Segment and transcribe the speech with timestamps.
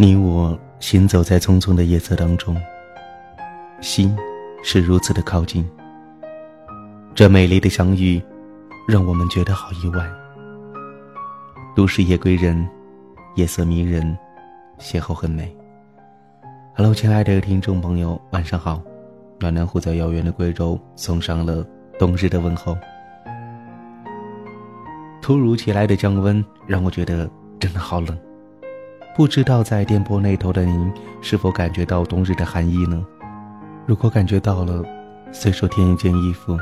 [0.00, 2.56] 你我行走在匆匆的夜色当中，
[3.80, 4.16] 心
[4.62, 5.68] 是如此的靠近。
[7.16, 8.22] 这美丽的相遇，
[8.86, 10.08] 让我们觉得好意外。
[11.74, 12.64] 都市夜归人，
[13.34, 14.16] 夜色迷人，
[14.78, 15.52] 邂逅很美。
[16.76, 18.80] Hello，亲爱的听众朋友，晚上好。
[19.40, 21.66] 暖暖虎在遥远的贵州送上了
[21.98, 22.78] 冬日的问候。
[25.20, 28.16] 突如其来的降温，让我觉得真的好冷。
[29.18, 33.04] 不知道在电波那头的您是否感觉到冬日的寒意呢？
[33.84, 34.80] 如果感觉到了，
[35.32, 36.56] 随手添一件衣服，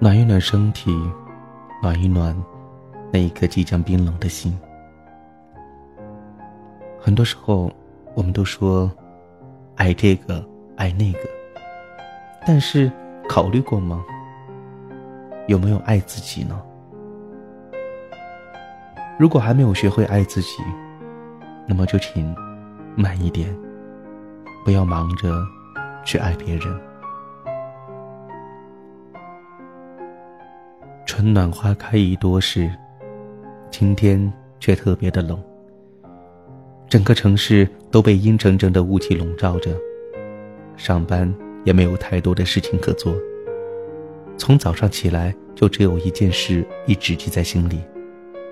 [0.00, 0.90] 暖一暖身体，
[1.80, 2.36] 暖一暖
[3.12, 4.58] 那一颗即将冰冷的心。
[6.98, 7.72] 很多时候，
[8.16, 8.90] 我们都说
[9.76, 10.44] 爱这个
[10.74, 11.20] 爱那个，
[12.44, 12.90] 但是
[13.28, 14.04] 考虑过吗？
[15.46, 16.60] 有没有爱自己呢？
[19.16, 20.60] 如果还没有学会爱自己，
[21.68, 22.34] 那么就请
[22.94, 23.54] 慢一点，
[24.64, 25.44] 不要忙着
[26.04, 26.80] 去爱别人。
[31.04, 32.70] 春暖花开已多时，
[33.70, 35.42] 今天却特别的冷。
[36.88, 39.70] 整个城市都被阴沉沉的雾气笼罩着，
[40.76, 41.32] 上班
[41.64, 43.12] 也没有太多的事情可做。
[44.38, 47.80] 从早上起来，就只有一件事一直记在心里，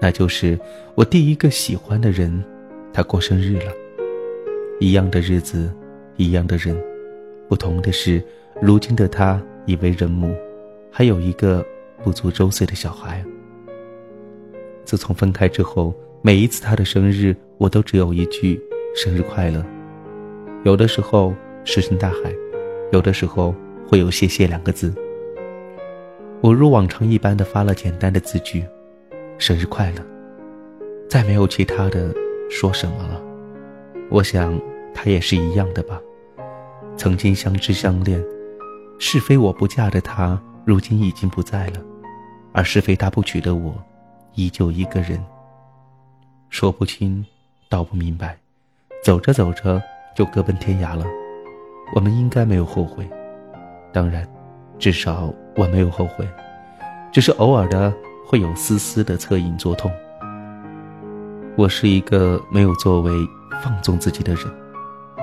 [0.00, 0.58] 那就是
[0.94, 2.44] 我第一个喜欢的人。
[2.92, 3.72] 他过生日了，
[4.80, 5.72] 一样的日子，
[6.16, 6.76] 一样的人，
[7.48, 8.22] 不同的是，
[8.60, 10.34] 如今的他已为人母，
[10.90, 11.64] 还有一个
[12.02, 13.24] 不足周岁的小孩。
[14.84, 18.60] 自从分开之后，每一次他的生日，我都只有一句
[18.96, 19.64] “生日快乐”。
[20.64, 22.34] 有的时候石沉大海，
[22.90, 23.54] 有的时候
[23.86, 24.92] 会有“谢谢”两个字。
[26.40, 28.64] 我如往常一般的发了简单的字句
[29.38, 29.96] ：“生日快乐”，
[31.08, 32.12] 再没有其他的。
[32.50, 33.20] 说什么了？
[34.10, 34.58] 我想，
[34.94, 36.00] 他也是一样的吧。
[36.96, 38.22] 曾经相知相恋，
[38.98, 41.80] 是非我不嫁的他，如今已经不在了；
[42.52, 43.74] 而是非他不娶的我，
[44.34, 45.22] 依旧一个人。
[46.48, 47.24] 说不清，
[47.68, 48.36] 道不明白，
[49.04, 49.80] 走着走着
[50.16, 51.04] 就各奔天涯了。
[51.94, 53.08] 我们应该没有后悔，
[53.92, 54.26] 当然，
[54.78, 56.26] 至少我没有后悔，
[57.12, 57.92] 只是偶尔的
[58.26, 59.92] 会有丝丝的恻隐作痛。
[61.58, 63.12] 我是一个没有作为、
[63.60, 64.44] 放纵自己的人，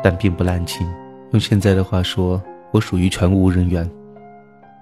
[0.00, 0.86] 但并不滥情。
[1.32, 3.90] 用现在的话说，我属于全无人员，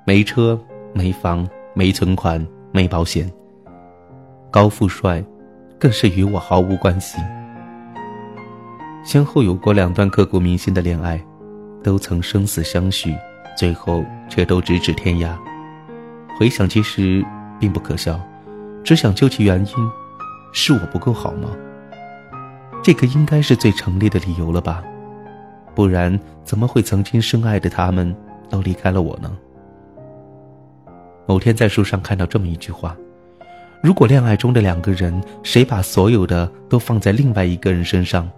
[0.04, 0.60] 没车、
[0.92, 3.32] 没房、没存款、没保险。
[4.50, 5.24] 高富帅，
[5.78, 7.16] 更是与我毫无关系。
[9.02, 11.18] 先后有过两段刻骨铭心的恋爱，
[11.82, 13.16] 都曾生死相许，
[13.56, 15.34] 最后却都咫尺天涯。
[16.38, 17.24] 回想其实
[17.58, 18.20] 并不可笑，
[18.84, 19.90] 只想究其原因。
[20.60, 21.50] 是我不够好吗？
[22.82, 24.82] 这个应该是最成立的理由了吧？
[25.72, 28.12] 不然怎么会曾经深爱的他们
[28.50, 29.30] 都离开了我呢？
[31.28, 32.96] 某天在书上看到这么一句话：
[33.80, 38.28] 如果恋爱中的两个人谁把所有的都放在另外一个人身上，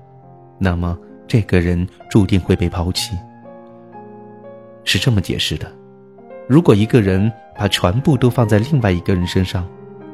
[0.58, 3.16] 那么这个人注定会被抛弃。
[4.84, 5.72] 是这么解释的：
[6.46, 9.66] 如果一个人把全部都放在另外一个人身上，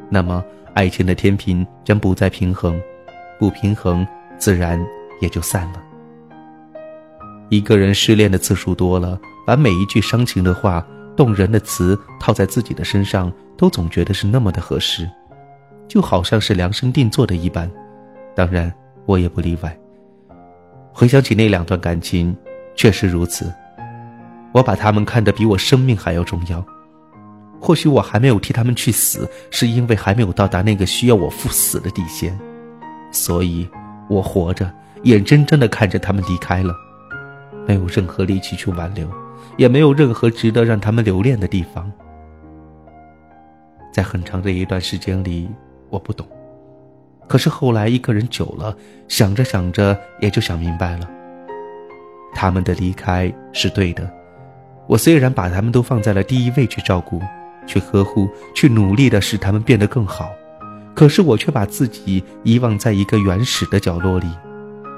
[0.09, 0.45] 那么。
[0.77, 2.79] 爱情的天平将不再平衡，
[3.39, 4.07] 不平衡，
[4.37, 4.79] 自然
[5.23, 5.83] 也就散了。
[7.49, 15.09] 一个人失恋的次数多了，把每一句伤情的话、动人的词套在自己的身上，都总觉得是那么的合适，
[15.89, 17.71] 就好像是量身定做的一般。
[18.35, 18.71] 当然，
[19.07, 19.75] 我也不例外。
[20.93, 22.37] 回想起那两段感情，
[22.75, 23.51] 确实如此。
[24.53, 26.63] 我把他们看得比我生命还要重要。
[27.61, 32.39] 或许我还没有替他们去死，是因为还没有到达那个需要我赴死的底线，
[33.11, 33.69] 所以，
[34.09, 34.71] 我活着，
[35.05, 36.75] 眼睁睁的看着他们离开了，
[37.67, 39.09] 没有任何力气去挽留，
[39.57, 41.91] 也没有任何值得让他们留恋的地方。
[43.93, 45.49] 在很长的一段时间里，
[45.89, 46.27] 我不懂，
[47.27, 48.77] 可是后来一个人久了，
[49.09, 51.09] 想着想着也就想明白了，
[52.35, 54.09] 他们的离开是对的。
[54.87, 57.21] 我虽然把他们都放在了第一位去照顾。
[57.67, 60.31] 去呵护，去努力的使他们变得更好，
[60.95, 64.27] 可是我却把自己遗忘在一个原始的角落里，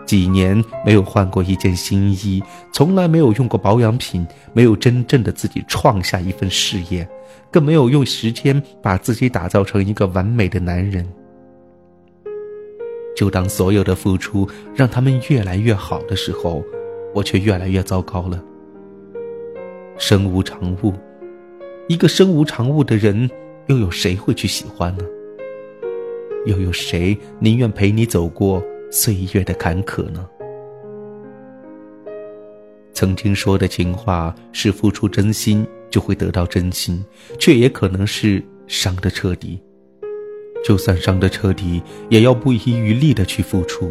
[0.07, 2.43] 几年没有换过一件新衣，
[2.73, 7.09] 从来没有用过保养品，没有真正的自己创下一份事业，
[7.51, 11.07] 更没有用时间把自己打造成一个完美的男人。
[13.17, 16.63] 就当所有的付出让他们越来越好的时候，
[17.13, 18.41] 我却越来越糟糕了。
[19.99, 20.95] 身无长物。
[21.89, 23.29] 一个身无长物的人，
[23.69, 25.05] 又有谁会去喜欢呢？
[26.45, 30.29] 又有谁宁愿陪你走过岁月的坎坷呢？
[32.93, 37.03] 曾经说的情话是付出真心就会得到真心，
[37.39, 39.59] 却也可能是伤得彻底。
[40.63, 43.91] 就算伤得彻底，也要不遗余力的去付出。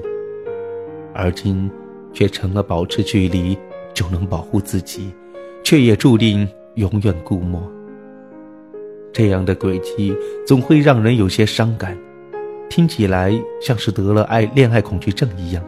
[1.15, 1.67] 而今，
[2.13, 3.57] 却成了保持距离
[3.91, 5.11] 就能保护自己，
[5.63, 7.59] 却也注定永远孤漠。
[9.17, 10.15] 这样的轨迹
[10.45, 11.97] 总会让人有些伤感，
[12.69, 15.63] 听起来像是得了爱恋爱恐惧症一样。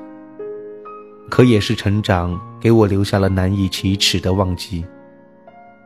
[1.32, 4.86] 可也是成长给我留下了难以启齿的忘记。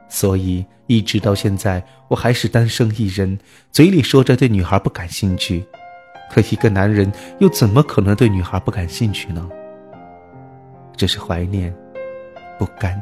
[0.10, 3.40] 所以一直到现在，我还是单身一人，
[3.72, 5.64] 嘴里说着对女孩不感兴趣，
[6.34, 9.48] 可一个男人又怎么可能对女孩不感兴趣呢？
[10.98, 11.74] 只是怀念，
[12.60, 13.02] 不甘，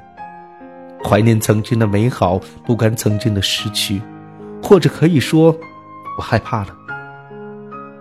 [1.03, 3.99] 怀念曾经的美好，不甘曾经的失去，
[4.71, 5.53] 或者可以说，
[6.17, 6.73] 我害怕了，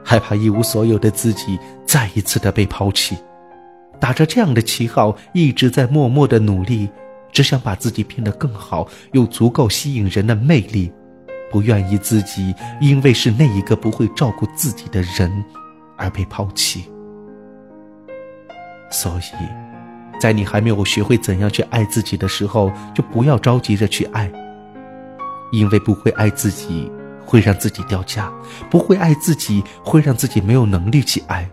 [0.05, 3.19] 害怕一无所有的自己再一次的被抛弃，
[3.99, 6.89] 打着这样的旗号，一直在默默的努力。
[7.33, 10.93] 只想把自己变得更好，有足够吸引人的魅力，
[11.51, 15.45] 不愿意自己因为是那一个不会照顾自己的人
[15.97, 16.85] 而被抛弃。
[18.93, 24.31] 所以，在你还没有学会怎样去爱自己的时候，就不要着急着去爱，
[25.51, 26.91] 因为不会爱自己
[27.25, 28.33] 会让自己掉价，
[28.71, 31.49] 不会爱自己会让自己没有能力去爱，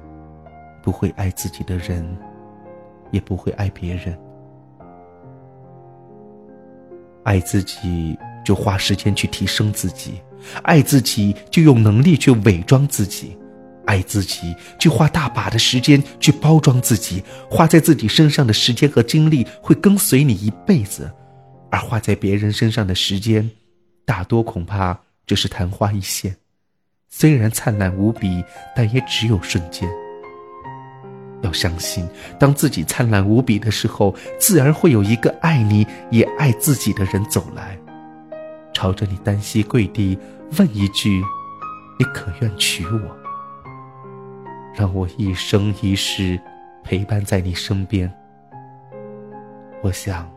[0.82, 2.18] 不会爱自己的人，
[3.12, 4.18] 也不会爱别人。
[7.24, 10.22] 爱自己就花时间去提升自己，
[10.64, 13.38] 爱自己就有能力去伪装自己，
[13.86, 21.12] 爱自己就花大把的时间去包装自己，花在自己身上的时间和精力会跟随你一辈子，
[21.70, 23.52] 而花在别人身上的时间，
[24.08, 26.38] 大多恐怕只是昙花一现，
[27.10, 28.42] 虽然灿烂无比，
[28.74, 29.86] 但也只有瞬间。
[31.42, 32.08] 要相信，
[32.40, 37.78] 当自己灿烂无比的时候，自然会有一个爱你也爱自己的人走来，
[38.74, 40.18] 朝着你单膝跪地，
[40.58, 41.22] 问一句
[42.00, 43.18] ：“你可愿娶我？
[44.74, 46.40] 让我一生一世
[46.82, 48.10] 陪伴在你身边。”
[49.84, 50.32] 我想，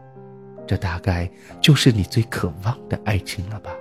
[0.71, 1.29] 这大概
[1.61, 3.73] 就是你最渴望的爱情了吧。